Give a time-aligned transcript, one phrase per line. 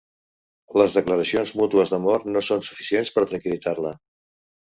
[0.81, 3.95] Les declaracions mútues d'amor no són suficients per tranquil·litzar-la.